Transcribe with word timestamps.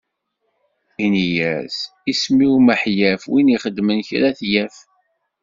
Ini-as: 1.05 1.77
isem-iw 2.11 2.55
Miḥyaf, 2.65 3.23
win 3.31 3.51
ixedmen 3.55 3.99
kra 4.07 4.25
ad 4.29 4.35
t-yaf. 4.39 4.75